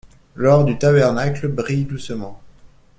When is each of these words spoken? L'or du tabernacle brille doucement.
L'or 0.35 0.65
du 0.65 0.79
tabernacle 0.79 1.47
brille 1.47 1.85
doucement. 1.85 2.41